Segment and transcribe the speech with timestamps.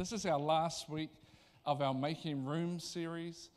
[0.00, 1.10] This is our last week
[1.66, 3.50] of our Making Room series.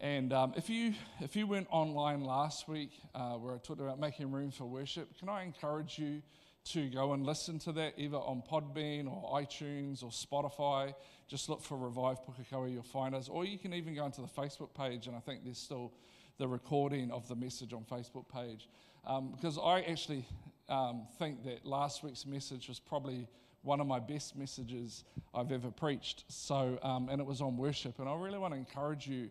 [0.00, 4.00] And um, if, you, if you went online last week uh, where I talked about
[4.00, 6.22] making room for worship, can I encourage you
[6.70, 10.94] to go and listen to that either on Podbean or iTunes or Spotify?
[11.28, 13.28] Just look for Revive Pukekohe, you'll find us.
[13.28, 15.92] Or you can even go into the Facebook page, and I think there's still
[16.38, 18.70] the recording of the message on Facebook page.
[19.06, 20.26] Um, because I actually
[20.70, 23.28] um, think that last week's message was probably
[23.64, 25.04] one of my best messages
[25.34, 26.24] I've ever preached.
[26.28, 27.98] So, um, and it was on worship.
[27.98, 29.30] And I really want to encourage you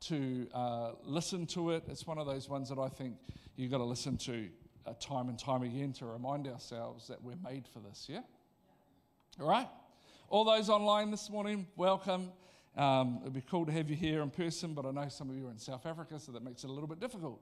[0.00, 1.84] to uh, listen to it.
[1.88, 3.16] It's one of those ones that I think
[3.56, 4.48] you've got to listen to
[4.86, 8.20] uh, time and time again to remind ourselves that we're made for this, yeah?
[9.38, 9.68] All right?
[10.30, 12.32] All those online this morning, welcome.
[12.76, 15.36] Um, it'd be cool to have you here in person, but I know some of
[15.36, 17.40] you are in South Africa, so that makes it a little bit difficult.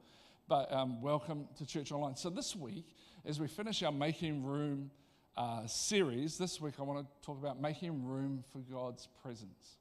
[0.48, 2.16] But um, welcome to Church Online.
[2.16, 4.90] So, this week, as we finish our Making Room
[5.36, 9.76] uh, series, this week I want to talk about making room for God's presence.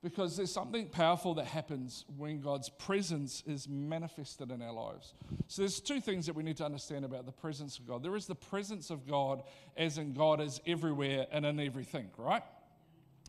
[0.00, 5.12] Because there's something powerful that happens when God's presence is manifested in our lives.
[5.48, 8.04] So there's two things that we need to understand about the presence of God.
[8.04, 9.42] There is the presence of God,
[9.76, 12.44] as in God is everywhere and in everything, right?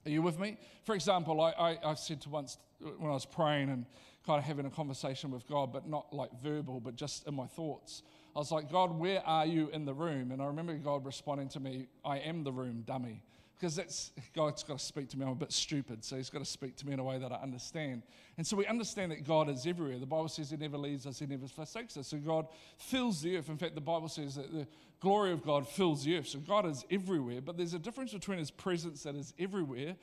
[0.05, 0.59] Are you with me?
[0.83, 3.85] For example, I, I, I said to once when I was praying and
[4.25, 7.47] kind of having a conversation with God, but not like verbal, but just in my
[7.47, 8.03] thoughts.
[8.35, 10.31] I was like, God, where are you in the room?
[10.31, 13.23] And I remember God responding to me, I am the room, dummy.
[13.57, 15.25] Because that's, God's got to speak to me.
[15.25, 17.31] I'm a bit stupid, so He's got to speak to me in a way that
[17.31, 18.03] I understand.
[18.37, 19.99] And so we understand that God is everywhere.
[19.99, 22.07] The Bible says He never leaves us, He never forsakes us.
[22.07, 23.49] So God fills the earth.
[23.49, 24.65] In fact, the Bible says that the
[25.01, 26.27] glory of God fills the earth.
[26.27, 29.95] So God is everywhere, but there's a difference between His presence that is everywhere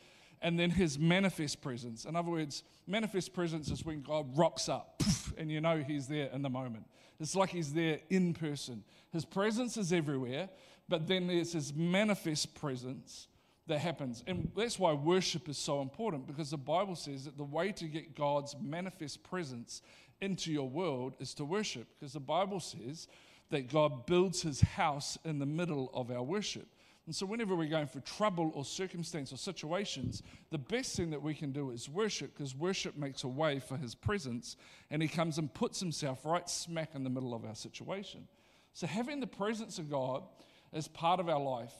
[0.42, 2.04] and then his manifest presence.
[2.04, 5.02] In other words, manifest presence is when God rocks up
[5.38, 6.84] and you know he's there in the moment.
[7.18, 8.84] It's like he's there in person.
[9.12, 10.48] His presence is everywhere,
[10.88, 13.28] but then there's his manifest presence
[13.66, 14.22] that happens.
[14.26, 17.86] And that's why worship is so important because the Bible says that the way to
[17.86, 19.82] get God's manifest presence
[20.20, 23.08] into your world is to worship because the Bible says
[23.50, 26.66] that God builds his house in the middle of our worship.
[27.06, 31.22] And so, whenever we're going through trouble or circumstance or situations, the best thing that
[31.22, 34.56] we can do is worship because worship makes a way for his presence
[34.90, 38.26] and he comes and puts himself right smack in the middle of our situation.
[38.72, 40.24] So, having the presence of God
[40.72, 41.72] as part of our life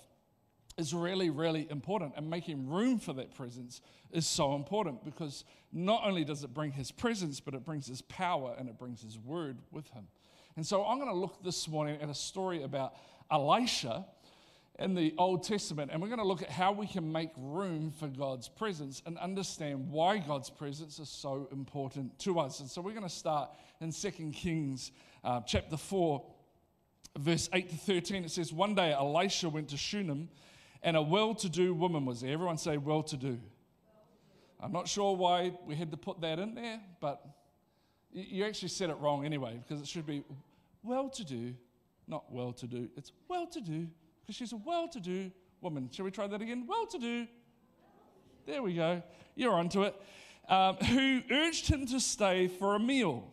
[0.79, 2.13] is really, really important.
[2.17, 3.81] And making room for that presence
[4.13, 8.01] is so important because not only does it bring his presence, but it brings his
[8.03, 10.07] power and it brings his word with him.
[10.55, 12.95] And so, I'm going to look this morning at a story about
[13.29, 14.07] Elisha
[14.79, 17.91] in the Old Testament, and we're going to look at how we can make room
[17.91, 22.61] for God's presence and understand why God's presence is so important to us.
[22.61, 23.51] And so we're going to start
[23.81, 24.93] in 2 Kings
[25.25, 26.23] uh, chapter 4,
[27.17, 28.25] verse 8 to 13.
[28.25, 30.29] It says, One day Elisha went to Shunem,
[30.83, 32.33] and a well to do woman was there.
[32.33, 33.39] Everyone say, well to do.
[34.61, 37.27] I'm not sure why we had to put that in there, but
[38.13, 40.23] you actually said it wrong anyway, because it should be
[40.83, 41.55] well to do,
[42.07, 42.89] not well to do.
[42.97, 43.87] It's well to do
[44.27, 45.89] because she's a well to do woman.
[45.93, 46.67] Shall we try that again?
[46.67, 47.29] Well to do.
[48.45, 49.03] There we go.
[49.37, 49.95] You're onto it.
[50.49, 53.31] Um, who urged him to stay for a meal.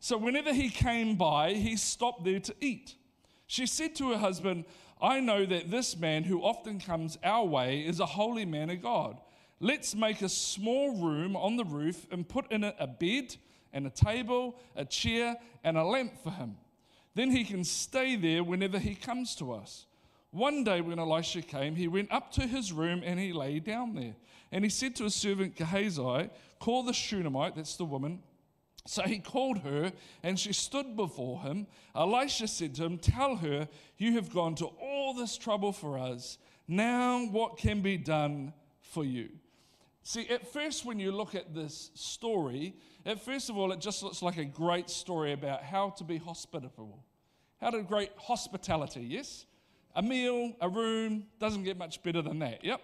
[0.00, 2.94] So whenever he came by, he stopped there to eat.
[3.46, 4.64] She said to her husband,
[5.00, 8.82] I know that this man who often comes our way is a holy man of
[8.82, 9.20] God.
[9.60, 13.36] Let's make a small room on the roof and put in it a bed
[13.72, 16.56] and a table, a chair, and a lamp for him.
[17.14, 19.86] Then he can stay there whenever he comes to us.
[20.34, 23.94] One day when Elisha came, he went up to his room and he lay down
[23.94, 24.16] there.
[24.50, 26.28] And he said to his servant Gehazi,
[26.58, 28.20] Call the Shunammite, that's the woman.
[28.84, 29.92] So he called her,
[30.24, 31.68] and she stood before him.
[31.94, 36.36] Elisha said to him, Tell her, you have gone to all this trouble for us.
[36.66, 39.28] Now what can be done for you?
[40.02, 42.74] See, at first, when you look at this story,
[43.06, 46.16] at first of all, it just looks like a great story about how to be
[46.16, 47.04] hospitable,
[47.60, 49.46] how to great hospitality, yes?
[49.94, 52.64] A meal, a room, doesn't get much better than that.
[52.64, 52.80] Yep.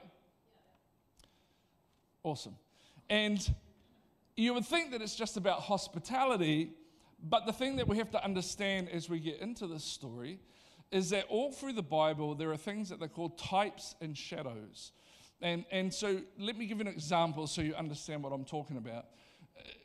[2.22, 2.56] Awesome.
[3.08, 3.54] And
[4.36, 6.70] you would think that it's just about hospitality,
[7.22, 10.38] but the thing that we have to understand as we get into this story
[10.90, 14.92] is that all through the Bible, there are things that they call types and shadows.
[15.42, 18.76] And, and so let me give you an example so you understand what I'm talking
[18.76, 19.06] about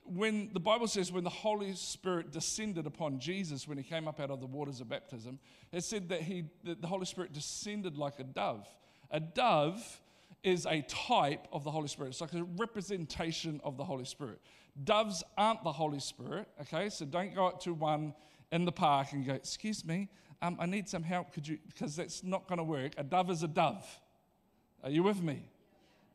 [0.04, 4.20] when the Bible says when the Holy Spirit descended upon Jesus when he came up
[4.20, 5.40] out of the waters of baptism,
[5.72, 8.68] it said that, he, that the Holy Spirit descended like a dove.
[9.12, 10.02] A dove
[10.44, 12.10] is a type of the Holy Spirit.
[12.10, 14.40] It's like a representation of the Holy Spirit.
[14.84, 16.90] Doves aren't the Holy Spirit, okay?
[16.90, 18.14] So don't go up to one
[18.52, 20.10] in the park and go, Excuse me,
[20.42, 21.34] um, I need some help.
[21.34, 21.58] Could you?
[21.68, 22.92] Because that's not going to work.
[22.98, 23.86] A dove is a dove.
[24.84, 25.50] Are you with me?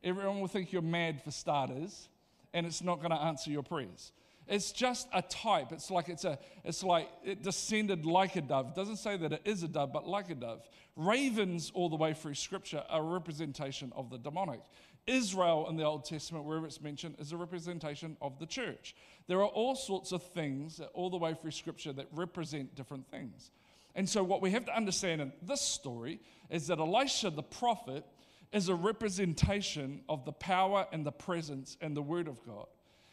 [0.02, 2.08] everyone will think you're mad for starters,
[2.52, 4.12] and it's not going to answer your prayers.
[4.47, 5.70] It's just a type.
[5.70, 8.69] It's like it's a it's like it descended like a dove.
[8.69, 10.62] It doesn't say that it is a dove, but like a dove.
[10.97, 14.61] Ravens all the way through scripture are a representation of the demonic.
[15.06, 18.94] Israel in the Old Testament, wherever it's mentioned, is a representation of the church.
[19.29, 23.50] There are all sorts of things all the way through scripture that represent different things.
[23.94, 28.05] And so, what we have to understand in this story is that Elisha the prophet
[28.52, 32.67] is a representation of the power and the presence and the word of God.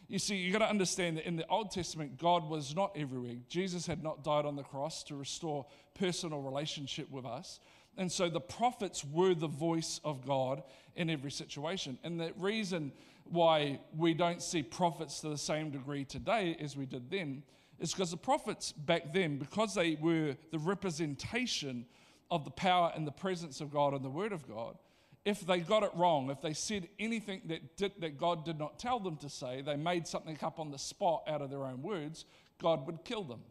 [0.08, 3.36] You see, you've got to understand that in the Old Testament, God was not everywhere.
[3.50, 7.60] Jesus had not died on the cross to restore personal relationship with us.
[7.98, 10.64] And so the prophets were the voice of God
[10.96, 12.00] in every situation.
[12.04, 12.94] And the reason
[13.26, 17.44] why we don't see prophets to the same degree today as we did then
[17.80, 21.86] is because the prophets back then, because they were the representation
[22.32, 24.78] of the power and the presence of God and the Word of God,
[25.28, 28.80] if they got it wrong, if they said anything that, did, that God did not
[28.80, 31.82] tell them to say, they made something up on the spot out of their own
[31.82, 32.24] words,
[32.62, 33.42] God would kill them.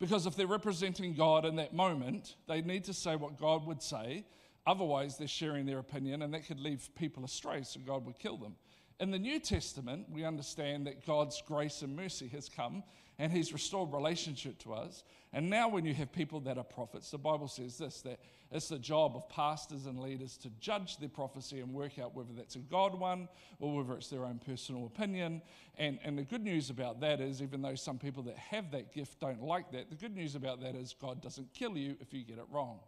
[0.00, 3.80] Because if they're representing God in that moment, they need to say what God would
[3.80, 4.26] say.
[4.66, 8.36] Otherwise, they're sharing their opinion and that could leave people astray, so God would kill
[8.36, 8.56] them.
[8.98, 12.82] In the New Testament, we understand that God's grace and mercy has come
[13.18, 15.04] and He's restored relationship to us.
[15.32, 18.20] And now, when you have people that are prophets, the Bible says this that
[18.50, 22.32] it's the job of pastors and leaders to judge their prophecy and work out whether
[22.36, 23.28] that's a God one
[23.58, 25.42] or whether it's their own personal opinion.
[25.78, 28.92] And, and the good news about that is, even though some people that have that
[28.92, 32.14] gift don't like that, the good news about that is God doesn't kill you if
[32.14, 32.78] you get it wrong.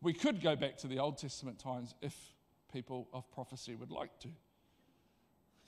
[0.00, 2.14] We could go back to the Old Testament times if
[2.72, 4.28] people of prophecy would like to.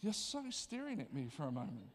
[0.00, 1.88] You're so staring at me for a moment.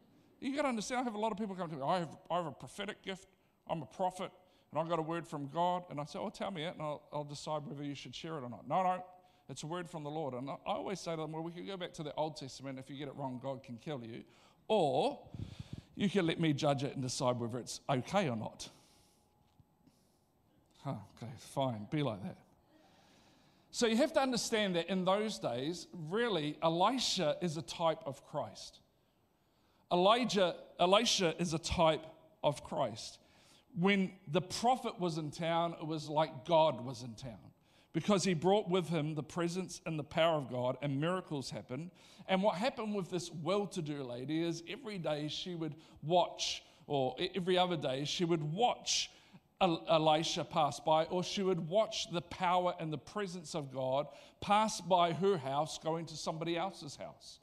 [0.44, 2.14] You got to understand, I have a lot of people come to me, I have,
[2.30, 3.28] I have a prophetic gift,
[3.66, 4.30] I'm a prophet,
[4.70, 5.84] and I've got a word from God.
[5.88, 8.34] And I say, Oh, tell me it, and I'll, I'll decide whether you should share
[8.34, 8.68] it or not.
[8.68, 9.02] No, no,
[9.48, 10.34] it's a word from the Lord.
[10.34, 12.78] And I, always say to them, Well, we can go back to the Old Testament.
[12.78, 14.22] If you get it wrong, God can kill you.
[14.68, 15.18] Or
[15.94, 18.68] you can let me judge it and decide whether it's okay or not.
[20.84, 22.36] Huh, okay, fine, be like that.
[23.70, 28.22] So you have to understand that in those days, really, Elisha is a type of
[28.26, 28.80] Christ.
[29.92, 32.04] Elijah, Elisha is a type
[32.42, 33.18] of Christ.
[33.78, 37.38] When the prophet was in town, it was like God was in town
[37.94, 41.90] because he brought with him the presence and the power of God, and miracles happened.
[42.28, 46.62] And what happened with this well to do lady is every day she would watch,
[46.86, 49.10] or every other day, she would watch
[49.60, 54.08] Elisha pass by, or she would watch the power and the presence of God
[54.40, 57.38] pass by her house going to somebody else's house.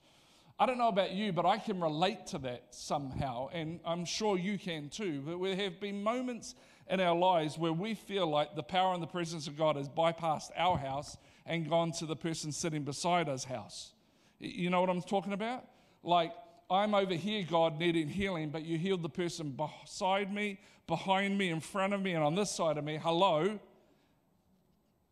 [0.61, 4.37] I don't know about you, but I can relate to that somehow, and I'm sure
[4.37, 5.23] you can too.
[5.25, 6.53] But there have been moments
[6.87, 9.89] in our lives where we feel like the power and the presence of God has
[9.89, 11.17] bypassed our house
[11.47, 13.93] and gone to the person sitting beside us' house.
[14.37, 15.65] You know what I'm talking about?
[16.03, 16.31] Like,
[16.69, 21.49] I'm over here, God, needing healing, but you healed the person beside me, behind me,
[21.49, 22.99] in front of me, and on this side of me.
[23.01, 23.59] Hello?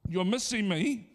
[0.07, 1.09] You're missing me.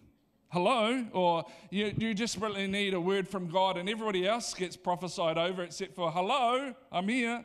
[0.54, 1.04] Hello?
[1.10, 5.36] Or you, you just really need a word from God and everybody else gets prophesied
[5.36, 7.44] over except for, hello, I'm here.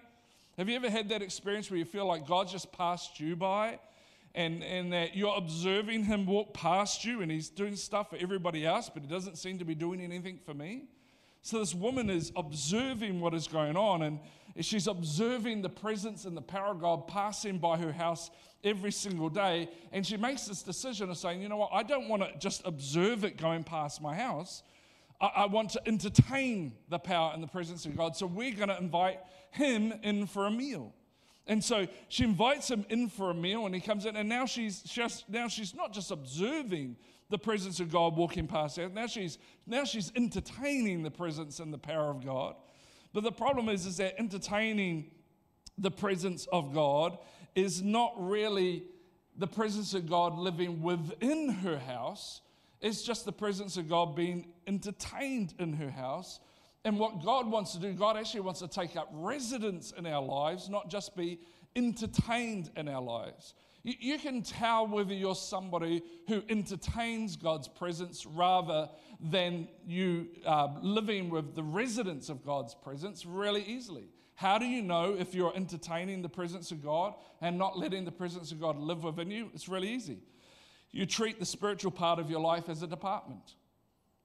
[0.59, 3.79] Have you ever had that experience where you feel like God just passed you by
[4.35, 8.63] and, and that you're observing Him walk past you and He's doing stuff for everybody
[8.63, 10.83] else, but He doesn't seem to be doing anything for me?
[11.41, 14.19] So this woman is observing what is going on and
[14.61, 18.29] she's observing the presence and the power of God passing by her house
[18.63, 19.69] every single day.
[19.91, 22.61] And she makes this decision of saying, you know what, I don't want to just
[22.65, 24.63] observe it going past my house.
[25.21, 28.15] I, I want to entertain the power and the presence of God.
[28.15, 29.19] So we're going to invite
[29.51, 30.93] him in for a meal.
[31.47, 34.45] And so she invites him in for a meal, and he comes in, and now
[34.45, 36.95] she's just now she's not just observing
[37.31, 38.87] the presence of God walking past her.
[38.87, 42.55] Now she's now she's entertaining the presence and the power of God.
[43.13, 45.09] But the problem is, is that entertaining
[45.79, 47.17] the presence of God
[47.55, 48.83] is not really
[49.37, 52.41] the presence of God living within her house.
[52.81, 56.39] It's just the presence of God being entertained in her house.
[56.85, 60.21] And what God wants to do, God actually wants to take up residence in our
[60.21, 61.39] lives, not just be
[61.75, 63.53] entertained in our lives.
[63.83, 70.69] You, you can tell whether you're somebody who entertains God's presence rather than you uh,
[70.81, 74.09] living with the residence of God's presence really easily.
[74.39, 78.11] How do you know if you're entertaining the presence of God and not letting the
[78.13, 79.51] presence of God live within you?
[79.53, 80.19] It's really easy.
[80.91, 83.55] You treat the spiritual part of your life as a department.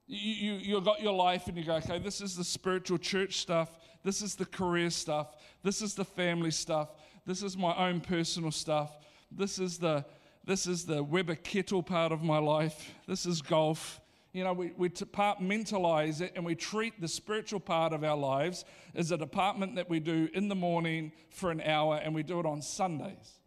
[0.07, 3.39] You, you, you got your life and you go, okay, this is the spiritual church
[3.39, 3.77] stuff.
[4.05, 5.35] This is the career stuff.
[5.63, 6.91] This is the family stuff.
[7.25, 8.95] This is my own personal stuff.
[9.29, 10.05] This is the,
[10.45, 12.93] this is the Weber kettle part of my life.
[13.05, 13.99] This is golf.
[14.35, 18.65] You know, we, we compartmentalize it and we treat the spiritual part of our lives
[18.93, 22.41] as a department that we do in the morning for an hour and we do
[22.41, 23.39] it on Sundays.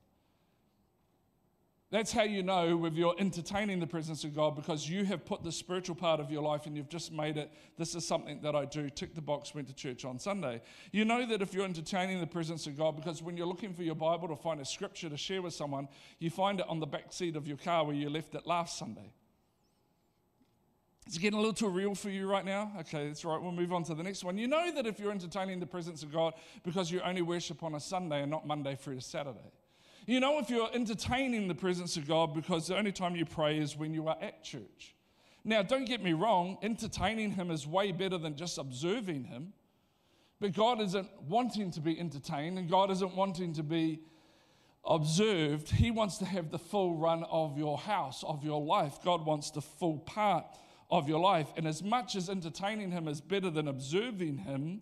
[1.91, 5.45] That's how you know if you're entertaining the presence of God because you have put
[5.45, 8.57] the spiritual part of your life and you've just made it, this is something that
[8.57, 10.63] I do, tick the box, went to church on Sunday.
[10.91, 13.83] You know that if you're entertaining the presence of God because when you're looking for
[13.83, 15.87] your Bible to find a scripture to share with someone,
[16.19, 18.79] you find it on the back seat of your car where you left it last
[18.79, 19.13] Sunday.
[21.09, 22.71] Is it getting a little too real for you right now?
[22.81, 23.41] Okay, that's right.
[23.41, 24.37] We'll move on to the next one.
[24.37, 26.35] You know that if you're entertaining the presence of God
[26.65, 29.39] because you only worship on a Sunday and not Monday through to Saturday.
[30.07, 33.57] You know, if you're entertaining the presence of God because the only time you pray
[33.59, 34.95] is when you are at church.
[35.45, 39.55] Now, don't get me wrong, entertaining Him is way better than just observing Him.
[40.41, 44.01] But God isn't wanting to be entertained and God isn't wanting to be
[44.85, 45.71] observed.
[45.71, 48.99] He wants to have the full run of your house, of your life.
[49.03, 50.45] God wants the full part
[50.91, 51.53] of your life.
[51.57, 54.81] And as much as entertaining Him is better than observing Him,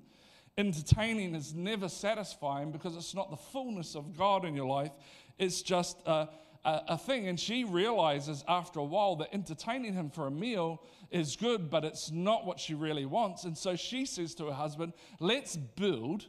[0.58, 4.92] entertaining is never satisfying because it's not the fullness of God in your life.
[5.38, 6.28] It's just a,
[6.64, 7.28] a, a, thing.
[7.28, 11.84] And she realizes after a while that entertaining him for a meal is good, but
[11.84, 13.44] it's not what she really wants.
[13.44, 16.26] And so she says to her husband, Let's build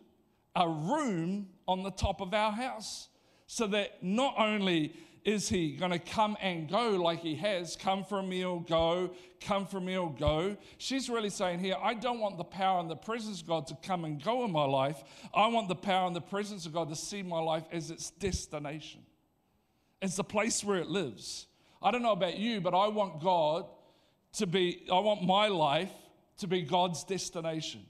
[0.56, 3.08] a room on the top of our house
[3.46, 4.94] so that not only
[5.28, 7.76] is he going to come and go like he has?
[7.76, 10.56] Come for a meal, go, come for a meal, go.
[10.78, 13.78] She's really saying here, I don't want the power and the presence of God to
[13.84, 15.04] come and go in my life.
[15.34, 18.10] I want the power and the presence of God to see my life as its
[18.10, 19.02] destination.
[20.02, 21.48] It's the place where it lives.
[21.82, 23.66] I don't know about you, but I want God
[24.38, 25.92] to be, I want my life
[26.38, 27.86] to be God's destination.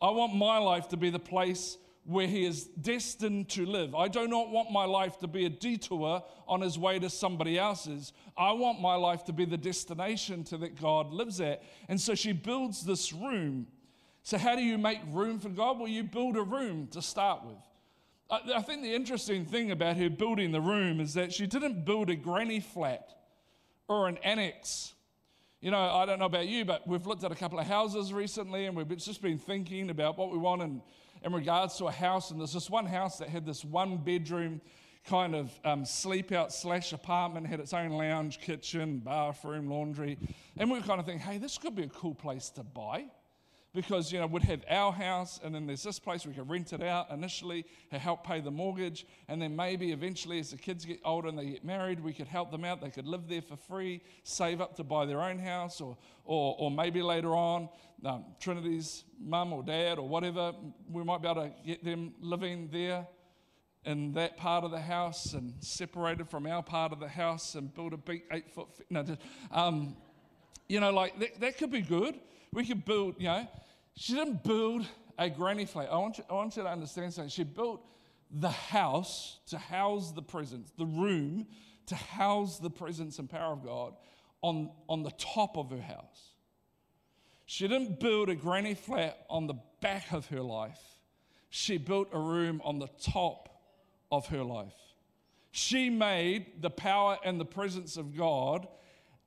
[0.00, 3.94] I want my life to be the place where he is destined to live.
[3.94, 7.58] I do not want my life to be a detour on his way to somebody
[7.58, 8.12] else's.
[8.36, 11.62] I want my life to be the destination to that God lives at.
[11.88, 13.66] And so she builds this room.
[14.22, 15.78] So, how do you make room for God?
[15.78, 17.58] Well, you build a room to start with.
[18.30, 22.10] I think the interesting thing about her building the room is that she didn't build
[22.10, 23.14] a granny flat
[23.86, 24.94] or an annex.
[25.60, 28.12] You know, I don't know about you, but we've looked at a couple of houses
[28.12, 30.82] recently and we've just been thinking about what we want and
[31.26, 32.30] in regards to a house.
[32.30, 34.60] And there's this one house that had this one bedroom
[35.04, 40.18] kind of um, sleep out slash apartment, had its own lounge, kitchen, bathroom, laundry.
[40.56, 43.06] And we were kind of thinking, hey, this could be a cool place to buy
[43.76, 46.72] because you know we'd have our house and then there's this place we could rent
[46.72, 49.06] it out initially to help pay the mortgage.
[49.28, 52.26] And then maybe eventually as the kids get older and they get married we could
[52.26, 52.80] help them out.
[52.80, 56.56] They could live there for free save up to buy their own house or or,
[56.58, 57.68] or maybe later on
[58.04, 60.52] um, trinity's mum or dad or whatever
[60.90, 63.06] we might be able to get them living there
[63.84, 67.74] in that part of the house and separated from our part of the house and
[67.74, 69.04] build a big eight foot no,
[69.52, 69.94] um,
[70.66, 72.18] you know like that, that could be good
[72.52, 73.48] we could build you know
[73.94, 74.86] she didn't build
[75.18, 75.88] a granny flat.
[75.90, 77.30] I want, you, I want you to understand something.
[77.30, 77.82] She built
[78.30, 81.46] the house to house the presence, the room
[81.86, 83.94] to house the presence and power of God
[84.42, 86.32] on, on the top of her house.
[87.46, 90.80] She didn't build a granny flat on the back of her life.
[91.48, 93.48] She built a room on the top
[94.10, 94.74] of her life.
[95.52, 98.66] She made the power and the presence of God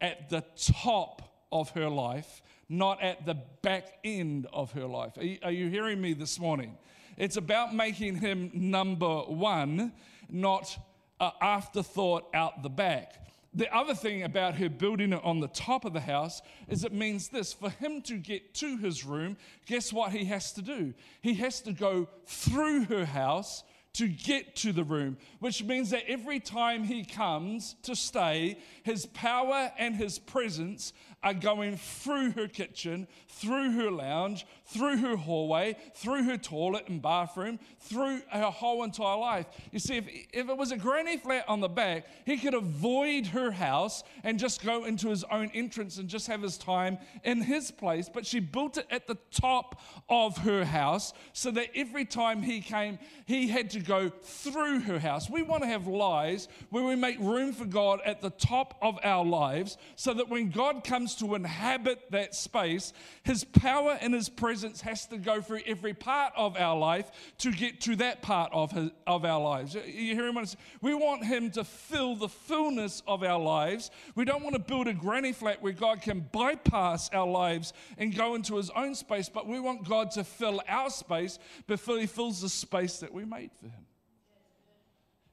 [0.02, 5.18] at the top of her life not at the back end of her life.
[5.18, 6.78] Are you, are you hearing me this morning?
[7.18, 9.92] It's about making him number one,
[10.30, 10.78] not
[11.20, 13.16] an afterthought out the back.
[13.54, 16.94] The other thing about her building it on the top of the house is it
[16.94, 20.94] means this for him to get to his room, guess what he has to do?
[21.22, 26.04] He has to go through her house to get to the room, which means that
[26.08, 32.48] every time he comes to stay, his power and his presence are going through her
[32.48, 38.84] kitchen, through her lounge, through her hallway, through her toilet and bathroom, through her whole
[38.84, 39.46] entire life.
[39.72, 43.28] You see, if, if it was a granny flat on the back, he could avoid
[43.28, 47.42] her house and just go into his own entrance and just have his time in
[47.42, 48.08] his place.
[48.08, 52.62] But she built it at the top of her house so that every time he
[52.62, 55.30] came, he had to go through her house.
[55.30, 58.98] We want to have lives where we make room for God at the top of
[59.04, 64.14] our lives so that when God comes comes to inhabit that space, his power and
[64.14, 68.22] his presence has to go through every part of our life to get to that
[68.22, 69.76] part of, his, of our lives.
[69.76, 70.38] You hear him?
[70.82, 73.92] We want him to fill the fullness of our lives.
[74.16, 78.16] We don't want to build a granny flat where God can bypass our lives and
[78.16, 82.06] go into his own space, but we want God to fill our space before he
[82.06, 83.86] fills the space that we made for him.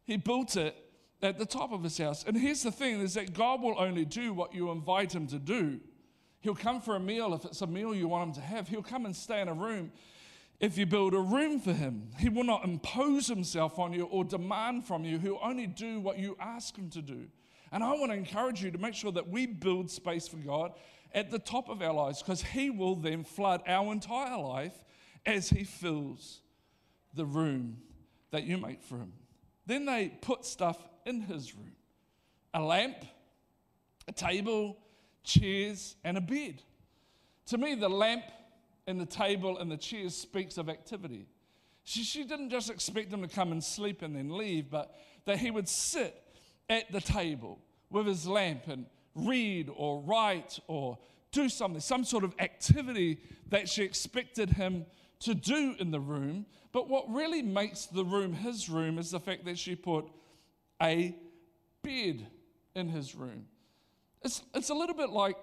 [0.04, 0.76] He built it
[1.26, 2.24] at the top of his house.
[2.24, 5.38] And here's the thing is that God will only do what you invite him to
[5.38, 5.80] do.
[6.40, 8.68] He'll come for a meal if it's a meal you want him to have.
[8.68, 9.90] He'll come and stay in a room
[10.60, 12.10] if you build a room for him.
[12.18, 15.18] He will not impose himself on you or demand from you.
[15.18, 17.26] He'll only do what you ask him to do.
[17.72, 20.72] And I want to encourage you to make sure that we build space for God
[21.12, 24.84] at the top of our lives because he will then flood our entire life
[25.24, 26.40] as he fills
[27.14, 27.78] the room
[28.30, 29.12] that you make for him.
[29.66, 31.72] Then they put stuff in his room
[32.52, 32.96] a lamp,
[34.08, 34.78] a table,
[35.24, 36.62] chairs, and a bed.
[37.46, 38.24] To me, the lamp
[38.86, 41.26] and the table and the chairs speaks of activity.
[41.84, 44.94] She, she didn't just expect him to come and sleep and then leave, but
[45.26, 46.20] that he would sit
[46.70, 47.58] at the table
[47.90, 50.98] with his lamp and read or write or
[51.32, 54.86] do something, some sort of activity that she expected him
[55.20, 56.46] to do in the room.
[56.72, 60.06] But what really makes the room his room is the fact that she put
[60.82, 61.16] a
[61.82, 62.26] bed
[62.74, 63.46] in his room.
[64.22, 65.36] It's, it's a little bit like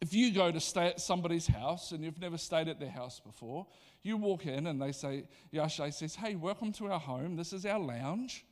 [0.00, 3.20] if you go to stay at somebody's house and you've never stayed at their house
[3.20, 3.66] before,
[4.02, 7.36] you walk in and they say, Yashay says, Hey, welcome to our home.
[7.36, 8.44] This is our lounge.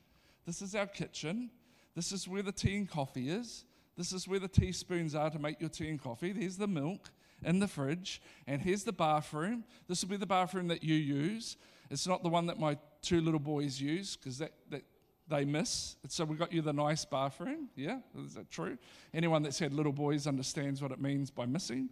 [0.46, 1.50] This is our kitchen.
[1.94, 3.64] This is where the tea and coffee is.
[3.96, 6.32] This is where the teaspoons are to make your tea and coffee.
[6.32, 7.10] There's the milk
[7.44, 8.22] in the fridge.
[8.46, 9.64] And here's the bathroom.
[9.88, 11.58] This will be the bathroom that you use.
[11.90, 14.84] It's not the one that my two little boys use because that, that
[15.28, 15.96] they miss.
[16.08, 17.68] So we got you the nice bathroom.
[17.76, 18.78] Yeah, is that true?
[19.14, 21.88] Anyone that's had little boys understands what it means by missing.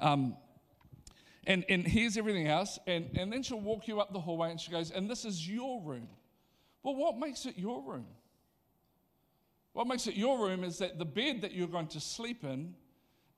[0.00, 0.36] Um,
[1.46, 2.78] and, and here's everything else.
[2.86, 5.48] And, and then she'll walk you up the hallway and she goes, And this is
[5.48, 6.08] your room.
[6.82, 8.06] Well, what makes it your room?
[9.72, 12.74] What makes it your room is that the bed that you're going to sleep in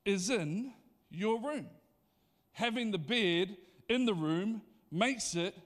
[0.04, 0.72] is in
[1.10, 1.66] your room.
[2.52, 3.56] Having the bed
[3.88, 5.56] in the room makes it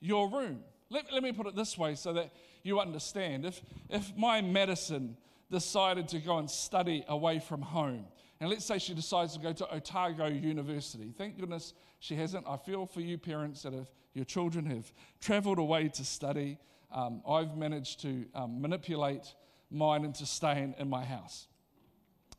[0.00, 0.60] your room.
[0.90, 2.30] Let, let me put it this way so that
[2.62, 3.44] you understand.
[3.44, 5.16] If, if my Madison
[5.50, 8.06] decided to go and study away from home,
[8.40, 12.46] and let's say she decides to go to Otago University, thank goodness she hasn't.
[12.46, 16.58] I feel for you parents that have your children have traveled away to study.
[16.92, 19.34] Um, I've managed to um, manipulate
[19.70, 21.48] mine into staying in my house.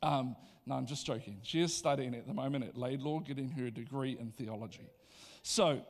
[0.02, 1.40] Um, no, I'm just joking.
[1.44, 4.90] She is studying at the moment at Laidlaw, getting her degree in theology.
[5.42, 5.82] So,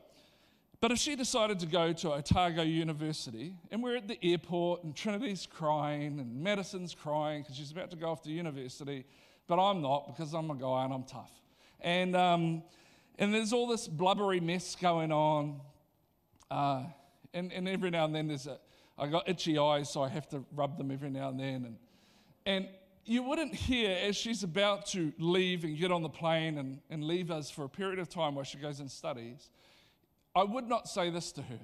[0.80, 4.94] but if she decided to go to Otago University and we're at the airport and
[4.94, 9.04] Trinity's crying and Madison's crying because she's about to go off to university,
[9.48, 11.32] but I'm not because I'm a guy and I'm tough.
[11.80, 12.62] And, um,
[13.18, 15.60] and there's all this blubbery mess going on.
[16.50, 16.84] Uh,
[17.34, 18.58] and, and every now and then there's a,
[18.96, 21.64] I got itchy eyes, so I have to rub them every now and then.
[21.64, 21.76] And,
[22.46, 22.68] and
[23.04, 27.04] you wouldn't hear as she's about to leave and get on the plane and, and
[27.04, 29.50] leave us for a period of time while she goes and studies,
[30.38, 31.60] I would not say this to her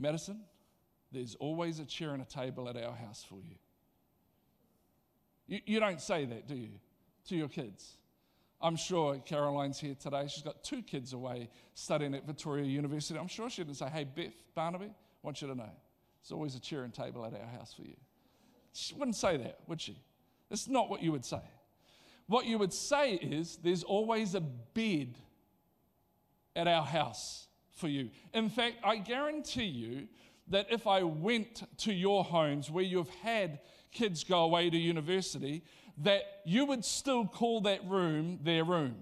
[0.00, 0.40] Madison,
[1.12, 3.54] there's always a chair and a table at our house for you.
[5.46, 6.68] You, you don't say that, do you,
[7.28, 7.96] to your kids?
[8.60, 10.26] I'm sure Caroline's here today.
[10.28, 13.20] She's got two kids away studying at Victoria University.
[13.20, 14.90] I'm sure she didn't say, Hey, Beth, Barnaby, I
[15.22, 15.70] want you to know
[16.22, 17.96] there's always a chair and table at our house for you.
[18.72, 19.96] She wouldn't say that, would she?
[20.50, 21.40] That's not what you would say.
[22.26, 25.14] What you would say is, there's always a bed
[26.56, 27.46] at our house
[27.76, 28.10] for you.
[28.34, 30.08] In fact, I guarantee you
[30.48, 33.60] that if I went to your homes where you've had
[33.92, 35.62] kids go away to university,
[35.98, 38.96] that you would still call that room their room.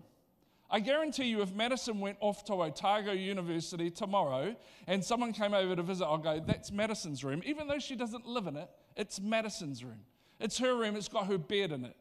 [0.71, 4.57] I guarantee you, if Madison went off to Otago University tomorrow
[4.87, 7.43] and someone came over to visit, I'll go, that's Madison's room.
[7.47, 10.01] Even though she doesn't live in it, it's Madison's room.
[10.41, 11.97] It's her room, it's got her bed in it.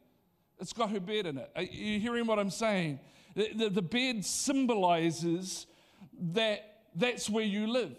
[0.58, 1.50] It's got her bed in it.
[1.54, 3.00] Are you hearing what I'm saying?
[3.36, 5.66] The, the, the bed symbolizes
[6.20, 7.96] that that's where you live.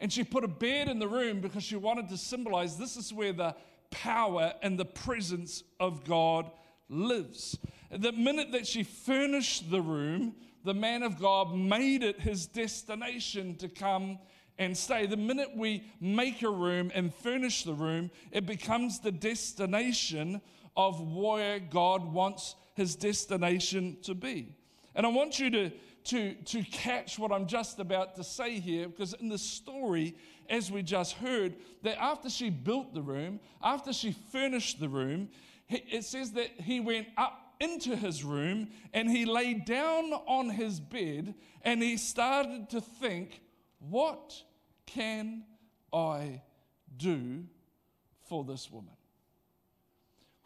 [0.00, 3.12] And she put a bed in the room because she wanted to symbolize this is
[3.12, 3.54] where the
[3.90, 6.50] power and the presence of God
[6.88, 7.56] lives.
[7.90, 13.56] The minute that she furnished the room, the man of God made it his destination
[13.56, 14.18] to come
[14.58, 15.06] and stay.
[15.06, 20.40] The minute we make a room and furnish the room, it becomes the destination
[20.76, 24.54] of where God wants his destination to be.
[24.94, 25.70] And I want you to,
[26.04, 30.16] to, to catch what I'm just about to say here, because in the story,
[30.48, 35.28] as we just heard, that after she built the room, after she furnished the room,
[35.68, 40.80] it says that he went up into his room and he lay down on his
[40.80, 43.40] bed and he started to think,
[43.78, 44.34] What
[44.86, 45.44] can
[45.92, 46.42] I
[46.96, 47.44] do
[48.28, 48.94] for this woman?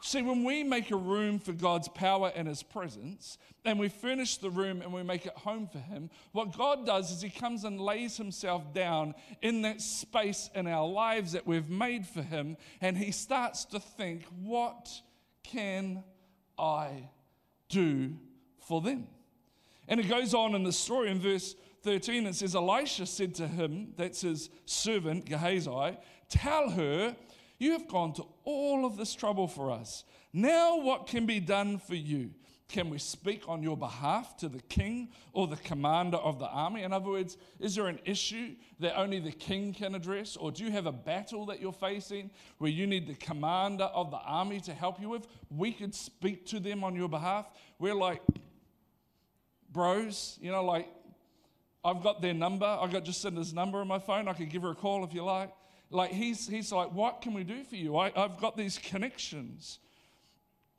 [0.06, 4.36] See, when we make a room for God's power and His presence, and we furnish
[4.36, 7.64] the room and we make it home for Him, what God does is He comes
[7.64, 12.56] and lays Himself down in that space in our lives that we've made for Him,
[12.80, 14.88] and He starts to think, What
[15.42, 16.04] can
[16.56, 17.08] I
[17.68, 18.16] do
[18.60, 19.08] for them?
[19.88, 23.46] And it goes on in the story in verse 13, it says, Elisha said to
[23.46, 25.96] him, that's his servant Gehazi,
[26.28, 27.14] Tell her,
[27.58, 30.04] you have gone to all of this trouble for us.
[30.32, 32.30] Now, what can be done for you?
[32.68, 36.82] Can we speak on your behalf to the king or the commander of the army?
[36.82, 40.36] In other words, is there an issue that only the king can address?
[40.36, 44.10] Or do you have a battle that you're facing where you need the commander of
[44.10, 45.28] the army to help you with?
[45.48, 47.46] We could speak to them on your behalf.
[47.78, 48.20] We're like
[49.72, 50.88] bros, you know, like
[51.84, 52.66] I've got their number.
[52.66, 54.26] I've got Jacinda's number on my phone.
[54.26, 55.52] I could give her a call if you like.
[55.90, 57.96] Like, he's, he's like, What can we do for you?
[57.96, 59.78] I, I've got these connections.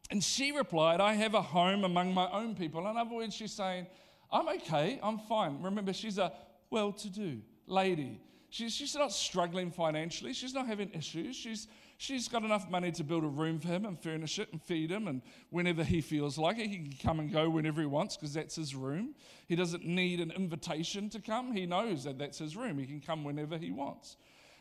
[0.10, 2.80] And she replied, I have a home among my own people.
[2.90, 3.88] In other words, she's saying,
[4.32, 5.62] I'm okay, I'm fine.
[5.62, 6.32] Remember, she's a
[6.70, 8.22] well to do lady.
[8.50, 11.36] She's, she's not struggling financially, she's not having issues.
[11.36, 11.68] She's,
[11.98, 14.90] she's got enough money to build a room for him and furnish it and feed
[14.90, 15.08] him.
[15.08, 18.34] And whenever he feels like it, he can come and go whenever he wants because
[18.34, 19.16] that's his room.
[19.48, 22.78] He doesn't need an invitation to come, he knows that that's his room.
[22.78, 24.16] He can come whenever he wants.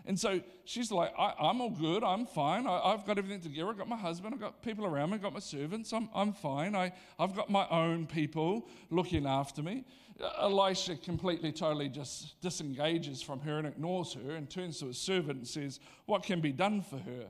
[0.07, 2.05] And so she's like, I, am all good.
[2.05, 2.67] I'm fine.
[2.67, 3.71] I, have got everything together.
[3.71, 4.35] I've got my husband.
[4.35, 5.17] I've got people around me.
[5.17, 5.93] I've got my servants.
[5.93, 6.77] I'm, I'm fine.
[6.77, 9.85] I, I've got my own people looking after me.
[10.23, 14.99] Uh, Elisha completely, totally just disengages from her and ignores her and turns to his
[14.99, 17.27] servant and says, What can be done for her?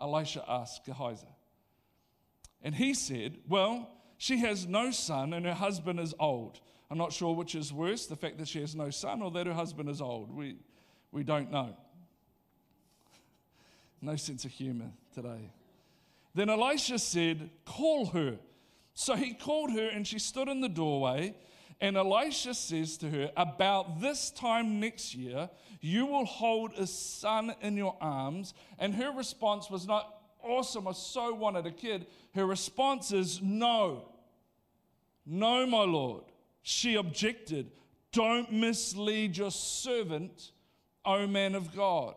[0.00, 1.26] Elisha asked Gehazi.
[2.62, 6.60] And he said, Well, she has no son and her husband is old.
[6.90, 9.46] I'm not sure which is worse, the fact that she has no son or that
[9.46, 10.34] her husband is old.
[10.34, 10.56] We,
[11.12, 11.76] we don't know.
[14.00, 15.50] No sense of humor today.
[16.34, 18.38] Then Elisha said, Call her.
[18.94, 21.34] So he called her, and she stood in the doorway.
[21.80, 27.54] And Elisha says to her, About this time next year, you will hold a son
[27.60, 28.54] in your arms.
[28.78, 32.06] And her response was not awesome, I so wanted a kid.
[32.34, 34.08] Her response is, No.
[35.24, 36.24] No, my Lord.
[36.62, 37.70] She objected,
[38.12, 40.52] Don't mislead your servant,
[41.04, 42.14] O man of God.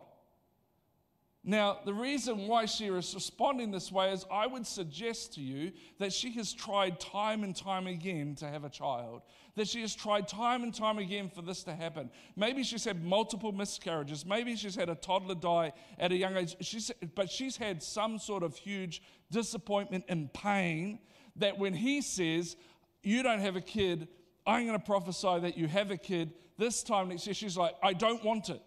[1.42, 5.72] Now, the reason why she is responding this way is I would suggest to you
[5.98, 9.22] that she has tried time and time again to have a child,
[9.56, 12.10] that she has tried time and time again for this to happen.
[12.36, 16.56] Maybe she's had multiple miscarriages, maybe she's had a toddler die at a young age,
[16.60, 19.00] she's, but she's had some sort of huge
[19.30, 20.98] disappointment and pain
[21.36, 22.54] that when he says,
[23.02, 24.08] You don't have a kid,
[24.46, 27.74] I'm going to prophesy that you have a kid this time next year, she's like,
[27.82, 28.60] I don't want it.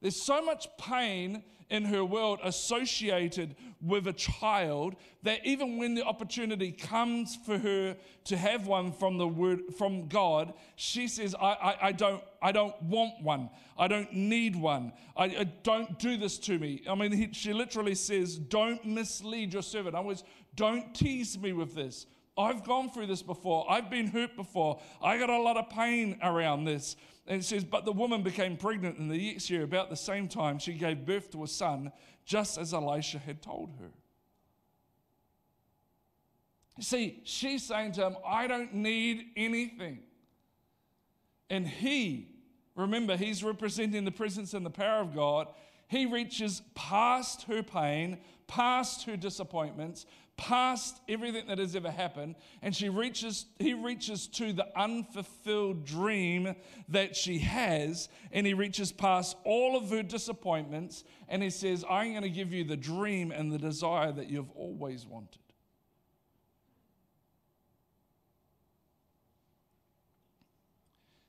[0.00, 6.04] There's so much pain in her world associated with a child that even when the
[6.04, 11.46] opportunity comes for her to have one from the word from God, she says, I,
[11.46, 13.50] I, I don't, I don't want one.
[13.76, 14.92] I don't need one.
[15.16, 16.82] I, I don't do this to me.
[16.88, 19.96] I mean, he, she literally says, Don't mislead your servant.
[19.96, 22.06] Other words, don't tease me with this.
[22.38, 23.68] I've gone through this before.
[23.70, 24.80] I've been hurt before.
[25.02, 26.96] I got a lot of pain around this.
[27.26, 30.28] And it says, But the woman became pregnant in the next year, about the same
[30.28, 31.92] time, she gave birth to a son,
[32.24, 33.90] just as Elisha had told her.
[36.80, 40.00] See, she's saying to him, I don't need anything.
[41.48, 42.28] And he,
[42.74, 45.48] remember, he's representing the presence and the power of God.
[45.88, 50.04] He reaches past her pain, past her disappointments,
[50.36, 56.54] past everything that has ever happened and she reaches he reaches to the unfulfilled dream
[56.88, 62.10] that she has and he reaches past all of her disappointments and he says i'm
[62.10, 65.40] going to give you the dream and the desire that you've always wanted.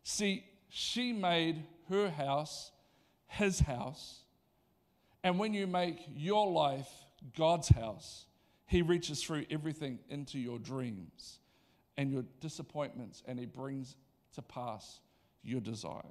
[0.04, 2.72] See she made her house
[3.28, 4.20] his house
[5.24, 6.90] and when you make your life
[7.36, 8.27] god's house
[8.68, 11.40] he reaches through everything into your dreams
[11.98, 13.96] and your disappointments, and He brings
[14.36, 15.00] to pass
[15.42, 16.04] your desires.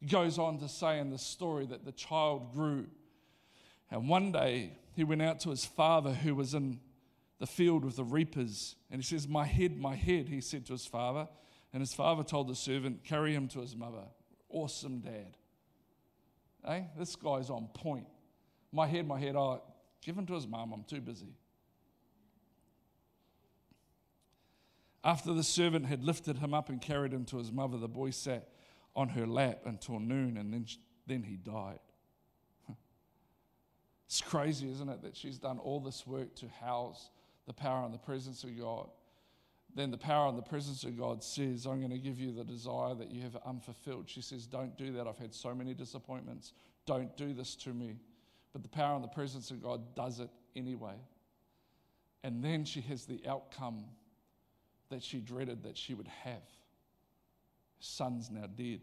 [0.00, 2.86] He goes on to say in the story that the child grew,
[3.90, 6.80] and one day he went out to his father who was in
[7.38, 10.72] the field with the reapers, and he says, My head, my head, he said to
[10.72, 11.28] his father.
[11.74, 14.04] And his father told the servant, Carry him to his mother.
[14.50, 15.36] Awesome dad.
[16.64, 16.82] Hey, eh?
[16.98, 18.06] this guy's on point.
[18.72, 19.62] My head, my head, oh,
[20.04, 20.72] Give him to his mom.
[20.72, 21.34] I'm too busy.
[25.04, 28.10] After the servant had lifted him up and carried him to his mother, the boy
[28.10, 28.48] sat
[28.94, 30.66] on her lap until noon and then,
[31.06, 31.80] then he died.
[34.06, 37.08] It's crazy, isn't it, that she's done all this work to house
[37.46, 38.90] the power and the presence of God.
[39.74, 42.44] Then the power and the presence of God says, I'm going to give you the
[42.44, 44.10] desire that you have unfulfilled.
[44.10, 45.06] She says, Don't do that.
[45.06, 46.52] I've had so many disappointments.
[46.84, 47.96] Don't do this to me.
[48.52, 50.96] But the power and the presence of God does it anyway.
[52.24, 53.84] And then she has the outcome
[54.90, 56.34] that she dreaded that she would have.
[56.34, 56.40] Her
[57.80, 58.80] Son's now dead.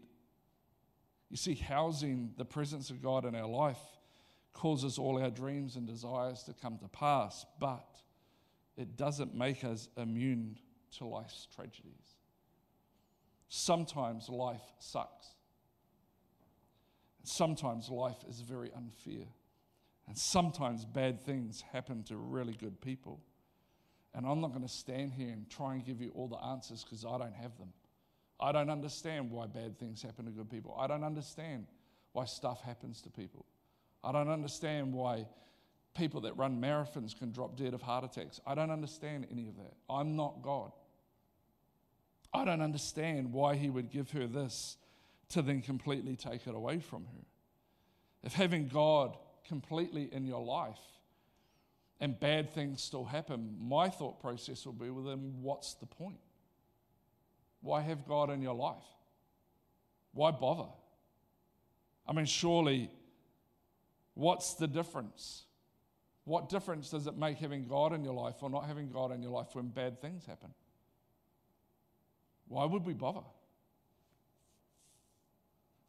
[1.30, 3.78] You see, housing the presence of God in our life
[4.52, 7.86] causes all our dreams and desires to come to pass, but
[8.76, 10.58] it doesn't make us immune
[10.98, 12.16] to life's tragedies.
[13.48, 15.28] Sometimes life sucks.
[17.22, 19.26] Sometimes life is very unfair.
[20.10, 23.20] And sometimes bad things happen to really good people.
[24.12, 26.82] And I'm not going to stand here and try and give you all the answers
[26.82, 27.72] because I don't have them.
[28.40, 30.76] I don't understand why bad things happen to good people.
[30.76, 31.68] I don't understand
[32.10, 33.46] why stuff happens to people.
[34.02, 35.28] I don't understand why
[35.94, 38.40] people that run marathons can drop dead of heart attacks.
[38.44, 39.74] I don't understand any of that.
[39.88, 40.72] I'm not God.
[42.34, 44.76] I don't understand why He would give her this
[45.28, 47.24] to then completely take it away from her.
[48.24, 50.80] If having God completely in your life
[52.00, 56.20] and bad things still happen, my thought process will be well, then what's the point?
[57.60, 58.76] Why have God in your life?
[60.12, 60.70] Why bother?
[62.06, 62.90] I mean, surely,
[64.14, 65.44] what's the difference?
[66.24, 69.22] What difference does it make having God in your life or not having God in
[69.22, 70.54] your life when bad things happen?
[72.48, 73.20] Why would we bother?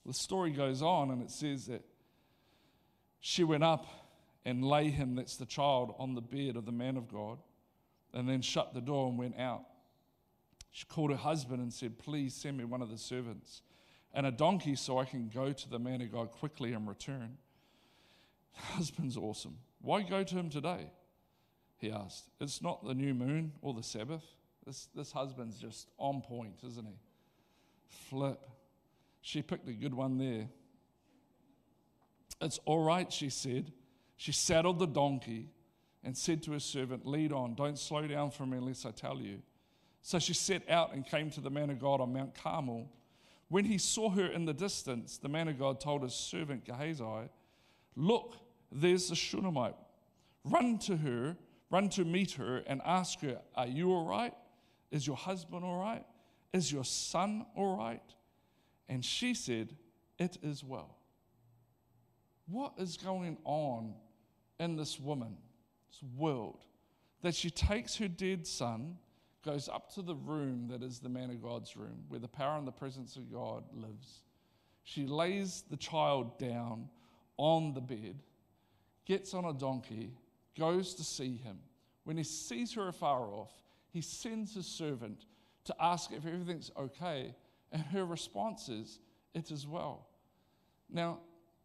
[0.05, 1.83] The story goes on and it says that
[3.21, 3.85] she went up
[4.43, 7.37] and lay him, that's the child, on the bed of the man of God,
[8.13, 9.63] and then shut the door and went out.
[10.71, 13.61] She called her husband and said, Please send me one of the servants
[14.13, 17.37] and a donkey so I can go to the man of God quickly and return.
[18.55, 19.57] The husband's awesome.
[19.81, 20.91] Why go to him today?
[21.77, 22.25] He asked.
[22.39, 24.23] It's not the new moon or the Sabbath.
[24.65, 26.95] This, this husband's just on point, isn't he?
[28.09, 28.39] Flip.
[29.21, 30.47] She picked a good one there.
[32.41, 33.71] It's all right, she said.
[34.17, 35.49] She saddled the donkey
[36.03, 39.19] and said to her servant, Lead on, don't slow down for me unless I tell
[39.19, 39.41] you.
[40.01, 42.89] So she set out and came to the man of God on Mount Carmel.
[43.49, 47.29] When he saw her in the distance, the man of God told his servant Gehazi,
[47.95, 48.35] Look,
[48.71, 49.75] there's the Shunammite.
[50.43, 51.37] Run to her,
[51.69, 54.33] run to meet her, and ask her, Are you all right?
[54.89, 56.05] Is your husband all right?
[56.53, 58.01] Is your son all right?
[58.89, 59.75] And she said,
[60.17, 60.97] It is well.
[62.51, 63.93] What is going on
[64.59, 65.37] in this woman's
[66.17, 66.59] world
[67.21, 68.97] that she takes her dead son?
[69.43, 72.57] goes up to the room that is the man of God's room, where the power
[72.57, 74.21] and the presence of God lives.
[74.83, 76.89] She lays the child down
[77.37, 78.21] on the bed,
[79.05, 80.11] gets on a donkey,
[80.57, 81.57] goes to see him.
[82.03, 83.51] When he sees her afar off,
[83.89, 85.25] he sends his servant
[85.65, 87.35] to ask if everything's okay,
[87.71, 88.99] and her response is,
[89.33, 90.07] It is well.
[90.89, 91.19] Now,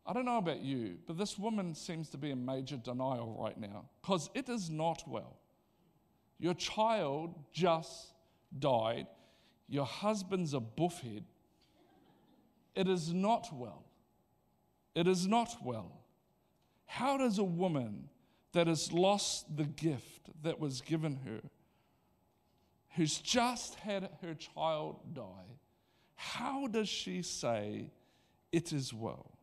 [0.06, 3.58] I don't know about you, but this woman seems to be in major denial right
[3.58, 5.36] now because it is not well.
[6.38, 8.12] Your child just
[8.56, 9.06] died.
[9.68, 11.24] Your husband's a buffhead.
[12.76, 13.84] It is not well.
[14.94, 15.92] It is not well.
[16.86, 18.08] How does a woman
[18.52, 21.40] that has lost the gift that was given her,
[22.94, 25.58] who's just had her child die,
[26.14, 27.90] how does she say,
[28.52, 29.35] It is well?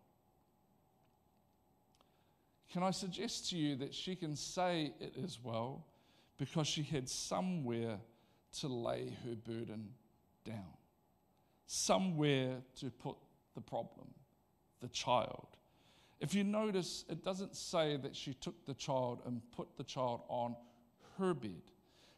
[2.73, 5.85] Can I suggest to you that she can say it is well
[6.39, 7.99] because she had somewhere
[8.61, 9.89] to lay her burden
[10.43, 10.73] down,
[11.67, 13.15] somewhere to put
[13.53, 14.07] the problem,
[14.81, 15.49] the child.
[16.19, 20.21] If you notice, it doesn't say that she took the child and put the child
[20.27, 20.55] on
[21.19, 21.61] her bed.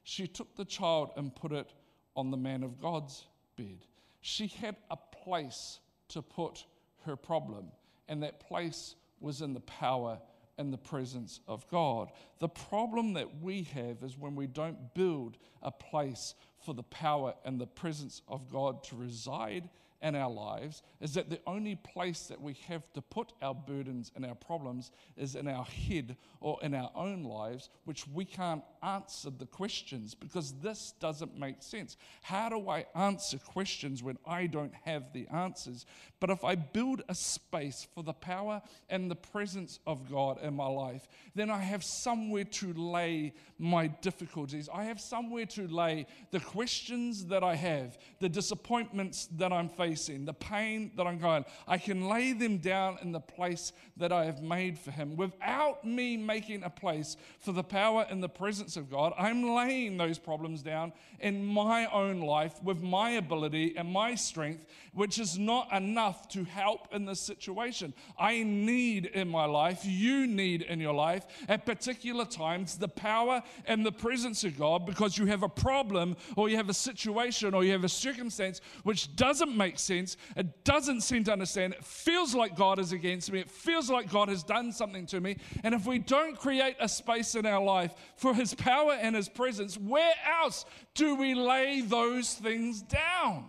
[0.04, 1.74] She took the child and put it
[2.16, 3.26] on the man of God's
[3.58, 3.86] bed.
[4.22, 6.66] She had a place to put
[7.06, 7.74] her problem,
[8.08, 10.18] and that place was in the power
[10.58, 12.12] in the presence of God.
[12.40, 17.34] The problem that we have is when we don't build a place for the power
[17.44, 19.70] and the presence of God to reside
[20.06, 24.12] in our lives is that the only place that we have to put our burdens
[24.16, 28.62] and our problems is in our head or in our own lives, which we can't
[28.84, 31.98] answer the questions because this doesn't make sense.
[32.22, 35.88] How do I answer questions when I don't have the answers?
[36.20, 40.54] But if I build a space for the power and the presence of God in
[40.54, 44.70] my life, then I have somewhere to lay my difficulties.
[44.72, 49.95] I have somewhere to lay the questions that I have, the disappointments that I'm facing
[49.96, 54.12] facing, the pain that I'm going, I can lay them down in the place that
[54.12, 55.16] I have made for him.
[55.16, 59.96] Without me making a place for the power and the presence of God, I'm laying
[59.96, 65.40] those problems down in my own life with my ability and my strength, which is
[65.40, 67.94] not enough to help in this situation.
[68.20, 73.42] I need in my life, you need in your life, at particular times, the power
[73.66, 77.54] and the presence of God because you have a problem or you have a situation
[77.54, 80.18] or you have a circumstance which doesn't make sense.
[80.36, 81.74] It doesn't seem to understand.
[81.74, 83.40] It feels like God is against me.
[83.40, 85.38] It feels like God has done something to me.
[85.64, 89.30] And if we don't create a space in our life for His power and His
[89.30, 93.46] presence, where else do we lay those things down?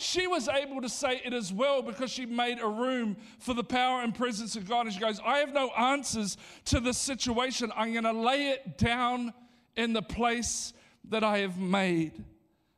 [0.00, 3.64] She was able to say it as well because she made a room for the
[3.64, 4.86] power and presence of God.
[4.86, 6.36] And she goes, I have no answers
[6.66, 7.72] to this situation.
[7.74, 9.34] I'm going to lay it down
[9.76, 10.72] in the place
[11.08, 12.12] that I have made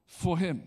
[0.06, 0.66] for him.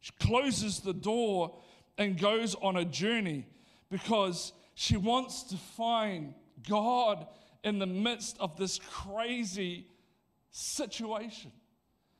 [0.00, 1.56] She closes the door
[1.98, 3.46] and goes on a journey
[3.90, 6.34] because she wants to find
[6.68, 7.26] God
[7.62, 9.86] in the midst of this crazy
[10.50, 11.52] situation.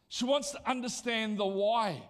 [0.09, 2.03] She wants to understand the why.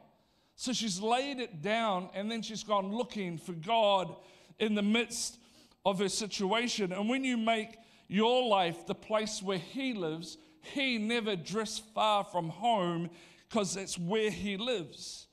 [0.57, 4.15] So she's laid it down and then she's gone looking for God
[4.59, 5.39] in the midst
[5.87, 6.93] of her situation.
[6.93, 7.79] And when you make
[8.09, 13.11] your life the place where He lives, He never drifts far from home
[13.49, 15.29] because that's where He lives.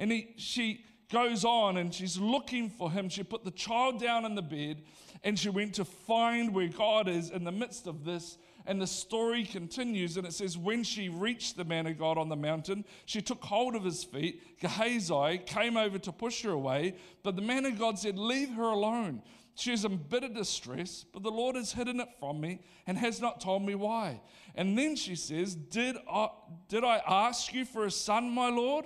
[0.00, 3.08] And he, she goes on and she's looking for Him.
[3.08, 4.82] She put the child down in the bed
[5.22, 8.86] and she went to find where God is in the midst of this and the
[8.86, 12.84] story continues, and it says, When she reached the man of God on the mountain,
[13.06, 14.60] she took hold of his feet.
[14.60, 18.62] Gehazi came over to push her away, but the man of God said, Leave her
[18.70, 19.22] alone.
[19.54, 23.20] She is in bitter distress, but the Lord has hidden it from me and has
[23.20, 24.20] not told me why.
[24.54, 26.28] And then she says, Did I,
[26.68, 28.84] did I ask you for a son, my Lord?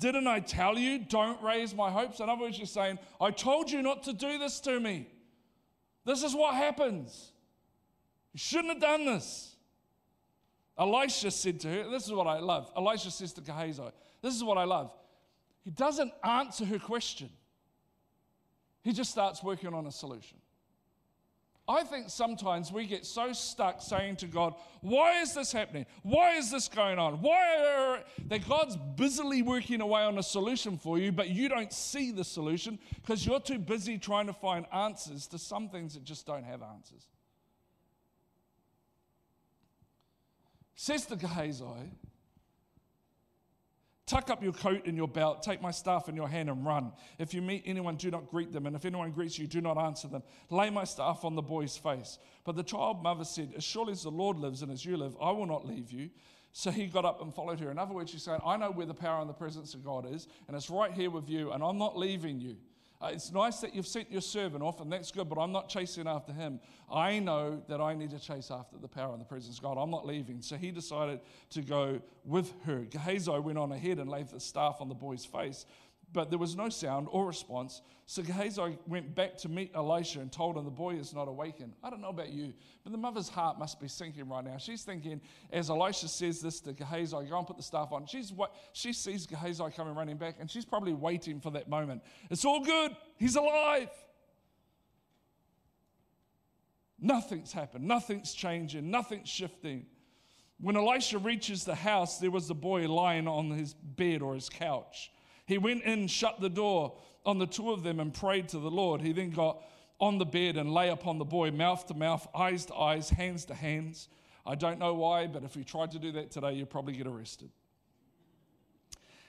[0.00, 2.20] Didn't I tell you, don't raise my hopes?
[2.20, 5.08] In other words, she's saying, I told you not to do this to me.
[6.04, 7.32] This is what happens.
[8.32, 9.54] You shouldn't have done this.
[10.76, 12.70] Elisha said to her, This is what I love.
[12.76, 13.82] Elisha says to Gehazi,
[14.20, 14.92] This is what I love.
[15.62, 17.30] He doesn't answer her question,
[18.82, 20.38] he just starts working on a solution.
[21.66, 25.86] I think sometimes we get so stuck saying to God, Why is this happening?
[26.02, 27.22] Why is this going on?
[27.22, 32.10] Why that God's busily working away on a solution for you, but you don't see
[32.10, 36.26] the solution because you're too busy trying to find answers to some things that just
[36.26, 37.06] don't have answers.
[40.74, 41.64] Says to Gehazi,
[44.06, 46.92] Tuck up your coat and your belt, take my staff in your hand, and run.
[47.18, 49.78] If you meet anyone, do not greet them, and if anyone greets you, do not
[49.78, 50.22] answer them.
[50.50, 52.18] Lay my staff on the boy's face.
[52.44, 55.16] But the child mother said, As surely as the Lord lives and as you live,
[55.22, 56.10] I will not leave you.
[56.52, 57.70] So he got up and followed her.
[57.70, 60.06] In other words, she's saying, I know where the power and the presence of God
[60.12, 62.56] is, and it's right here with you, and I'm not leaving you.
[63.02, 65.68] Uh, it's nice that you've sent your servant off, and that's good, but I'm not
[65.68, 66.60] chasing after him.
[66.90, 69.76] I know that I need to chase after the power and the presence of God.
[69.76, 70.40] I'm not leaving.
[70.40, 72.80] So he decided to go with her.
[72.84, 75.66] Gehazi went on ahead and laid the staff on the boy's face.
[76.14, 77.82] But there was no sound or response.
[78.06, 81.74] So Gehazi went back to meet Elisha and told him the boy is not awakened.
[81.82, 84.56] I don't know about you, but the mother's heart must be sinking right now.
[84.56, 85.20] She's thinking,
[85.52, 88.06] as Elisha says this to Gehazi, go and put the staff on.
[88.06, 88.32] She's
[88.72, 92.00] she sees Gehazi coming running back, and she's probably waiting for that moment.
[92.30, 92.96] It's all good.
[93.16, 93.90] He's alive.
[97.00, 97.88] Nothing's happened.
[97.88, 98.88] Nothing's changing.
[98.88, 99.86] Nothing's shifting.
[100.60, 104.48] When Elisha reaches the house, there was the boy lying on his bed or his
[104.48, 105.10] couch.
[105.46, 108.70] He went in, shut the door on the two of them, and prayed to the
[108.70, 109.00] Lord.
[109.00, 109.62] He then got
[110.00, 113.44] on the bed and lay upon the boy, mouth to mouth, eyes to eyes, hands
[113.46, 114.08] to hands.
[114.46, 117.06] I don't know why, but if he tried to do that today, you'd probably get
[117.06, 117.50] arrested.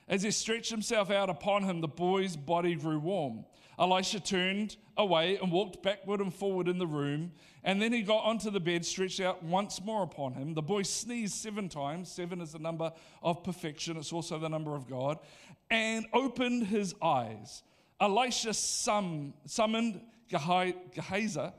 [0.07, 3.45] As he stretched himself out upon him, the boy's body grew warm.
[3.79, 7.31] Elisha turned away and walked backward and forward in the room.
[7.63, 10.53] And then he got onto the bed, stretched out once more upon him.
[10.53, 12.11] The boy sneezed seven times.
[12.11, 15.19] Seven is the number of perfection, it's also the number of God
[15.69, 17.63] and opened his eyes.
[17.99, 21.51] Elisha sum, summoned Gehazi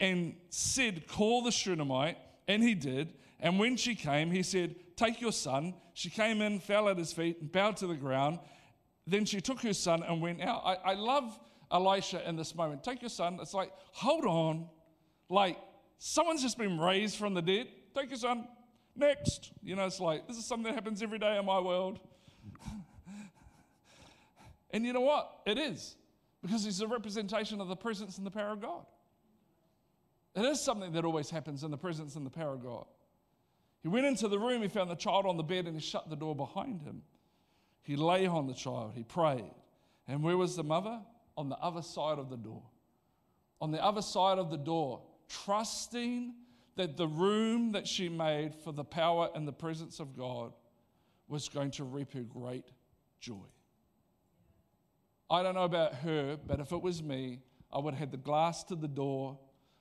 [0.00, 2.18] and said, Call the Shunammite.
[2.46, 3.14] And he did.
[3.40, 5.74] And when she came, he said, Take your son.
[5.94, 8.38] She came in, fell at his feet, and bowed to the ground.
[9.06, 10.62] Then she took her son and went out.
[10.64, 11.38] I, I love
[11.70, 12.82] Elisha in this moment.
[12.82, 13.38] Take your son.
[13.40, 14.66] It's like, hold on.
[15.28, 15.58] Like,
[15.98, 17.68] someone's just been raised from the dead.
[17.94, 18.46] Take your son.
[18.96, 19.52] Next.
[19.62, 22.00] You know, it's like, this is something that happens every day in my world.
[24.70, 25.40] And you know what?
[25.46, 25.96] It is,
[26.42, 28.84] because he's a representation of the presence and the power of God.
[30.34, 32.84] It is something that always happens in the presence and the power of God.
[33.82, 36.10] He went into the room, he found the child on the bed, and he shut
[36.10, 37.02] the door behind him.
[37.82, 39.50] He lay on the child, he prayed.
[40.06, 41.00] And where was the mother?
[41.38, 42.64] On the other side of the door.
[43.60, 46.34] On the other side of the door, trusting
[46.74, 50.52] that the room that she made for the power and the presence of God
[51.28, 52.64] was going to reap her great
[53.20, 53.46] joy.
[55.30, 57.38] I don't know about her, but if it was me,
[57.72, 59.38] I would have had the glass to the door.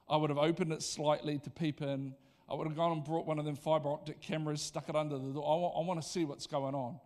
[0.08, 2.14] I would have opened it slightly to peep in.
[2.48, 5.18] I would have gone and brought one of them fiber optic cameras, stuck it under
[5.18, 5.44] the door.
[5.44, 7.00] I want, I want to see what's going on.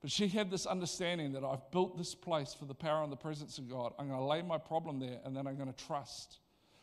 [0.00, 3.16] But she had this understanding that I've built this place for the power and the
[3.16, 3.92] presence of God.
[3.98, 6.38] I'm going to lay my problem there and then I'm going to trust.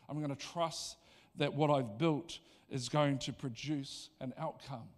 [0.08, 0.96] I'm going to trust
[1.36, 2.38] that what I've built
[2.70, 4.88] is going to produce an outcome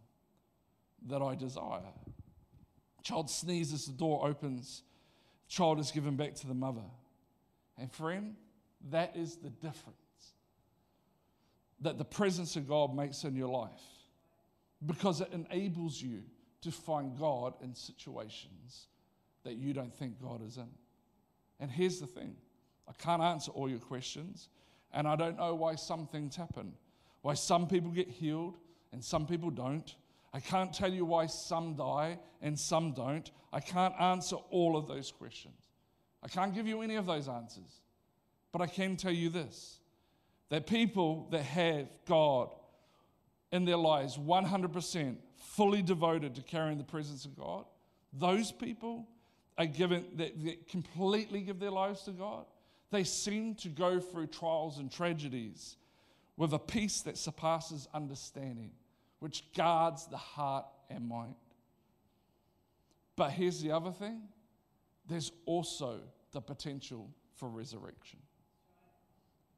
[1.08, 1.80] that I desire.
[3.02, 4.82] Child sneezes, the door opens,
[5.48, 6.84] child is given back to the mother.
[7.78, 8.36] And friend,
[8.90, 9.96] that is the difference
[11.80, 13.70] that the presence of God makes in your life
[14.84, 16.22] because it enables you
[16.62, 18.88] to find God in situations
[19.44, 20.68] that you don't think God is in.
[21.58, 22.36] And here's the thing
[22.88, 24.48] I can't answer all your questions,
[24.92, 26.72] and I don't know why some things happen,
[27.22, 28.58] why some people get healed
[28.92, 29.94] and some people don't.
[30.32, 33.30] I can't tell you why some die and some don't.
[33.52, 35.54] I can't answer all of those questions.
[36.22, 37.80] I can't give you any of those answers.
[38.52, 39.80] But I can tell you this
[40.48, 42.52] that people that have God
[43.52, 45.16] in their lives 100%
[45.60, 47.66] fully devoted to carrying the presence of God,
[48.14, 49.06] those people
[49.58, 52.46] are given that, that completely give their lives to God.
[52.90, 55.76] They seem to go through trials and tragedies
[56.38, 58.70] with a peace that surpasses understanding,
[59.18, 61.34] which guards the heart and mind.
[63.14, 64.22] But here's the other thing
[65.10, 66.00] there's also
[66.32, 68.20] the potential for resurrection.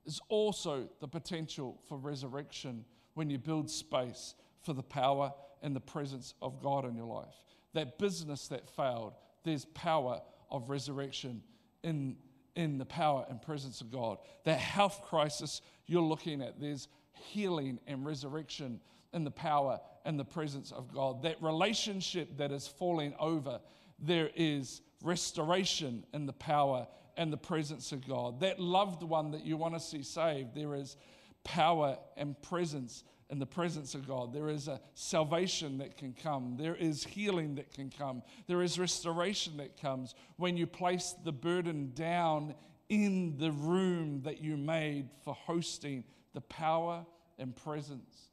[0.04, 2.84] There's also the potential for resurrection
[3.14, 4.34] when you build space
[4.64, 5.32] for the power
[5.62, 7.34] and the presence of God in your life.
[7.74, 11.42] That business that failed, there's power of resurrection
[11.82, 12.16] in,
[12.54, 14.18] in the power and presence of God.
[14.44, 18.80] That health crisis you're looking at, there's healing and resurrection
[19.12, 21.22] in the power and the presence of God.
[21.22, 23.60] That relationship that is falling over,
[23.98, 26.86] there is restoration in the power
[27.16, 28.40] and the presence of God.
[28.40, 30.96] That loved one that you want to see saved, there is
[31.44, 34.34] power and presence in the presence of God.
[34.34, 36.54] There is a salvation that can come.
[36.58, 38.22] There is healing that can come.
[38.46, 42.54] There is restoration that comes when you place the burden down
[42.90, 46.04] in the room that you made for hosting
[46.34, 47.06] the power
[47.38, 48.28] and presence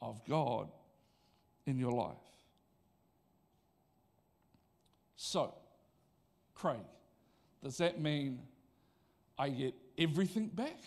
[0.00, 0.70] of God
[1.66, 2.16] in your life.
[5.16, 5.52] So,
[6.54, 6.80] Craig,
[7.62, 8.40] does that mean
[9.38, 10.78] I get everything back?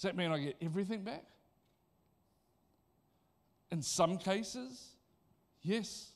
[0.00, 1.24] Does that mean I get everything back?
[3.70, 4.92] In some cases,
[5.60, 6.12] yes.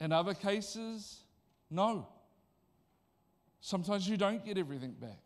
[0.00, 1.22] In other cases,
[1.72, 2.06] no.
[3.60, 5.18] Sometimes you don't get everything back.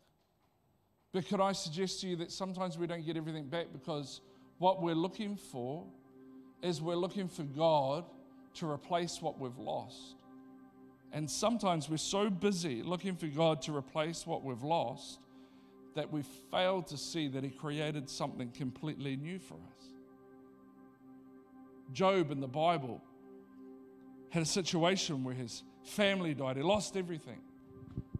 [1.13, 4.23] But could I suggest to you that sometimes we don't get everything back because
[4.57, 5.85] what we're looking for
[6.63, 8.07] is we're looking for God
[8.55, 10.17] to replace what we've lost.
[11.13, 15.19] And sometimes we're so busy looking for God to replace what we've lost
[15.95, 19.87] that we fail to see that He created something completely new for us.
[21.93, 23.03] Job in the Bible
[24.31, 27.41] had a situation where his family died, he lost everything,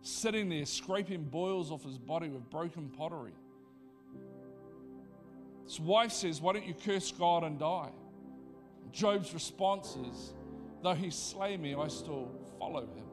[0.03, 3.33] sitting there scraping boils off his body with broken pottery.
[5.67, 7.91] His wife says, Why don't you curse God and die?
[8.93, 10.35] Job's response is,
[10.83, 13.05] Though he slay me, I still follow him.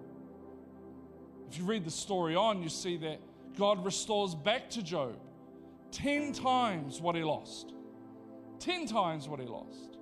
[1.51, 3.19] If you read the story on, you see that
[3.57, 5.17] God restores back to Job
[5.91, 7.73] 10 times what he lost.
[8.59, 9.97] 10 times what he lost.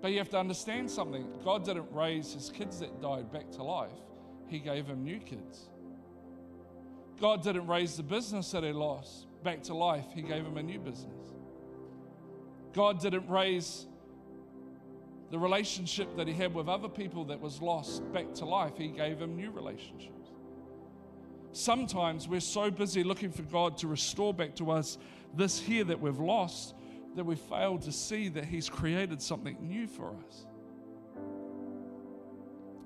[0.00, 3.62] But you have to understand something God didn't raise his kids that died back to
[3.62, 3.90] life,
[4.48, 5.70] He gave him new kids.
[7.20, 10.62] God didn't raise the business that he lost back to life, He gave him a
[10.62, 11.32] new business.
[12.74, 13.86] God didn't raise
[15.30, 18.88] the relationship that he had with other people that was lost back to life, he
[18.88, 20.23] gave him new relationships.
[21.54, 24.98] Sometimes we're so busy looking for God to restore back to us
[25.36, 26.74] this here that we've lost
[27.14, 30.46] that we fail to see that He's created something new for us.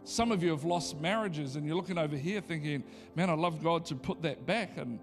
[0.04, 3.62] Some of you have lost marriages and you're looking over here thinking, man, I love
[3.62, 4.76] God to put that back.
[4.76, 5.00] And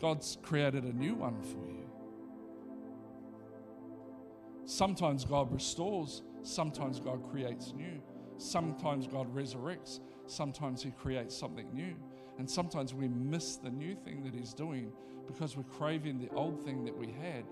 [0.00, 1.88] God's created a new one for you.
[4.64, 8.02] Sometimes God restores, sometimes God creates new,
[8.38, 11.94] sometimes God resurrects, sometimes He creates something new.
[12.38, 14.92] And sometimes we miss the new thing that He's doing
[15.26, 17.44] because we're craving the old thing that we had.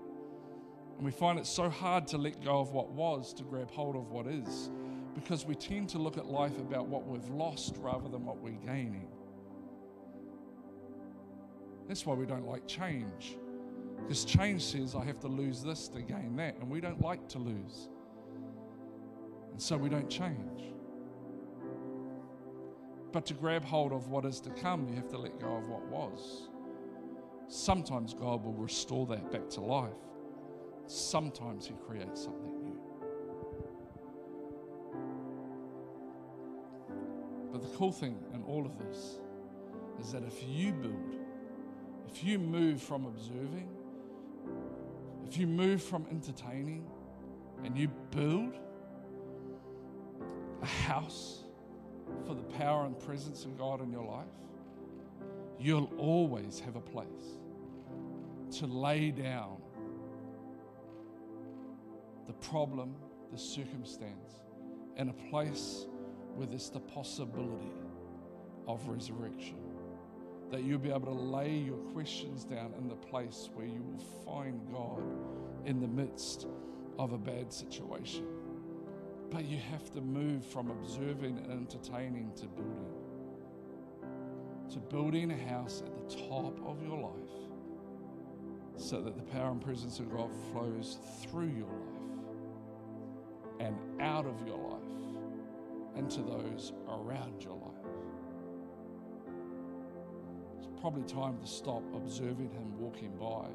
[0.97, 3.95] And we find it so hard to let go of what was to grab hold
[3.95, 4.69] of what is
[5.15, 8.51] because we tend to look at life about what we've lost rather than what we're
[8.65, 9.07] gaining.
[11.87, 13.37] That's why we don't like change.
[14.01, 17.27] Because change says I have to lose this to gain that, and we don't like
[17.29, 17.87] to lose.
[19.51, 20.73] And so we don't change.
[23.15, 25.69] But to grab hold of what is to come, you have to let go of
[25.69, 26.49] what was.
[27.47, 29.93] Sometimes God will restore that back to life.
[30.85, 32.77] Sometimes He creates something new.
[37.53, 39.19] But the cool thing in all of this
[40.01, 41.15] is that if you build,
[42.09, 43.69] if you move from observing,
[45.25, 46.85] if you move from entertaining,
[47.63, 48.57] and you build
[50.61, 51.44] a house
[52.25, 54.25] for the power and presence of God in your life,
[55.59, 57.39] you'll always have a place
[58.51, 59.57] to lay down
[62.25, 62.95] the problem,
[63.31, 64.43] the circumstance,
[64.97, 65.85] and a place
[66.35, 67.71] where there's the possibility
[68.67, 69.57] of resurrection.
[70.51, 74.03] That you'll be able to lay your questions down in the place where you will
[74.25, 75.03] find God
[75.65, 76.47] in the midst
[76.97, 78.25] of a bad situation.
[79.35, 82.95] But you have to move from observing and entertaining to building.
[84.71, 87.51] To building a house at the top of your life
[88.77, 92.13] so that the power and presence of God flows through your life
[93.59, 97.91] and out of your life and to those around your life.
[100.57, 103.47] It's probably time to stop observing Him walking by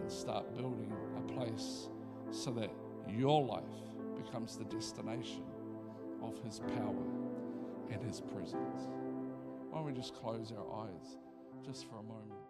[0.00, 1.88] and start building a place
[2.32, 2.72] so that
[3.08, 3.91] your life
[4.24, 5.44] becomes the destination
[6.22, 7.04] of His power
[7.90, 8.88] and His presence.
[9.70, 11.16] Why don't we just close our eyes
[11.64, 12.41] just for a moment?